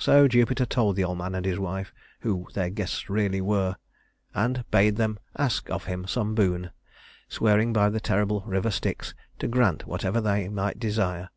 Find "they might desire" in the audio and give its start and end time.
10.20-11.30